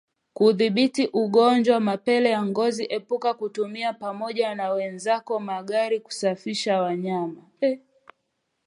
Kudhibiti 0.35 1.03
ugonjwa 1.21 1.73
wa 1.75 1.79
mapele 1.89 2.27
ya 2.29 2.45
ngozi 2.45 2.83
epuka 2.97 3.29
kutumia 3.39 3.93
pamoja 3.93 4.55
na 4.55 4.71
wenzako 4.71 5.39
magari 5.39 5.99
kusafirishia 5.99 6.81
wanyama 6.81 7.41